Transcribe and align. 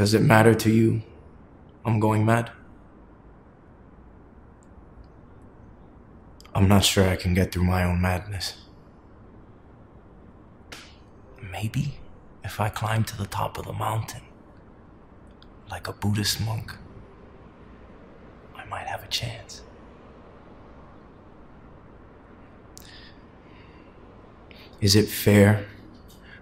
Does 0.00 0.14
it 0.14 0.22
matter 0.22 0.54
to 0.54 0.70
you? 0.70 1.02
I'm 1.84 2.00
going 2.00 2.24
mad. 2.24 2.50
I'm 6.54 6.66
not 6.68 6.86
sure 6.86 7.06
I 7.06 7.16
can 7.16 7.34
get 7.34 7.52
through 7.52 7.64
my 7.64 7.84
own 7.84 8.00
madness. 8.00 8.54
Maybe 11.52 11.98
if 12.42 12.60
I 12.60 12.70
climb 12.70 13.04
to 13.04 13.18
the 13.18 13.26
top 13.26 13.58
of 13.58 13.66
the 13.66 13.74
mountain, 13.74 14.22
like 15.70 15.86
a 15.86 15.92
Buddhist 15.92 16.40
monk, 16.40 16.74
I 18.56 18.64
might 18.64 18.86
have 18.86 19.04
a 19.04 19.08
chance. 19.08 19.60
Is 24.80 24.96
it 24.96 25.08
fair 25.08 25.66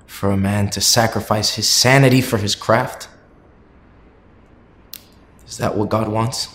for 0.06 0.30
a 0.30 0.36
man 0.36 0.70
to 0.70 0.80
sacrifice 0.80 1.56
his 1.56 1.68
sanity 1.68 2.20
for 2.20 2.36
his 2.38 2.54
craft? 2.54 3.08
Is 5.48 5.56
that 5.56 5.76
what 5.76 5.88
God 5.88 6.08
wants? 6.08 6.54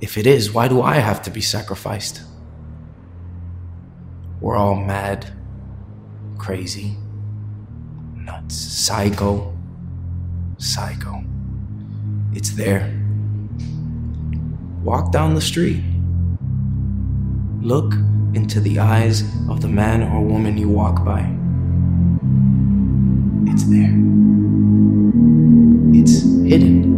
If 0.00 0.16
it 0.16 0.26
is, 0.26 0.52
why 0.52 0.68
do 0.68 0.82
I 0.82 0.96
have 0.96 1.22
to 1.22 1.30
be 1.30 1.42
sacrificed? 1.42 2.22
We're 4.40 4.56
all 4.56 4.74
mad, 4.74 5.32
crazy, 6.38 6.96
nuts, 8.16 8.56
psycho, 8.56 9.56
psycho. 10.58 11.22
It's 12.32 12.50
there. 12.50 12.98
Walk 14.82 15.12
down 15.12 15.34
the 15.34 15.40
street. 15.40 15.84
Look 17.60 17.92
into 18.34 18.58
the 18.60 18.80
eyes 18.80 19.22
of 19.48 19.60
the 19.60 19.68
man 19.68 20.02
or 20.02 20.22
woman 20.22 20.56
you 20.56 20.68
walk 20.68 21.04
by. 21.04 21.20
It's 23.52 23.64
there. 23.64 24.11
Hidden. 26.52 26.91